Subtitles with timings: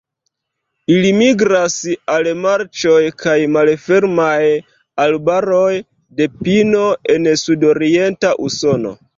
[0.93, 1.75] Ili migras
[2.13, 4.41] al marĉoj kaj malfermaj
[5.05, 5.71] arbaroj
[6.23, 6.83] de pino
[7.17, 8.97] en sudorienta Usono.